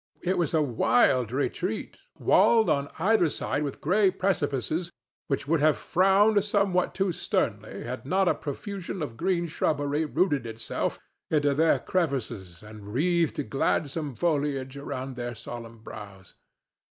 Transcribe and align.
It 0.23 0.39
was 0.39 0.55
a 0.55 0.63
wild 0.63 1.31
retreat 1.31 2.01
walled 2.17 2.71
on 2.71 2.87
either 2.97 3.29
side 3.29 3.61
with 3.61 3.79
gray 3.79 4.09
precipices 4.09 4.91
which 5.27 5.47
would 5.47 5.59
have 5.59 5.77
frowned 5.77 6.43
somewhat 6.43 6.95
too 6.95 7.11
sternly 7.11 7.83
had 7.83 8.03
not 8.03 8.27
a 8.27 8.33
profusion 8.33 9.03
of 9.03 9.15
green 9.15 9.45
shrubbery 9.45 10.05
rooted 10.05 10.47
itself 10.47 10.97
into 11.29 11.53
their 11.53 11.77
crevices 11.77 12.63
and 12.63 12.91
wreathed 12.95 13.47
gladsome 13.51 14.15
foliage 14.15 14.75
around 14.75 15.17
their 15.17 15.35
solemn 15.35 15.77
brows. 15.83 16.33